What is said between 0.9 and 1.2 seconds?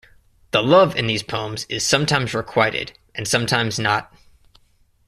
in